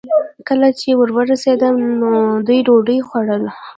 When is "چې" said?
0.79-0.89